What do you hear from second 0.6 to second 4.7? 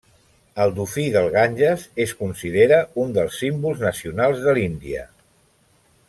El dofí del Ganges es considera un dels símbols nacionals de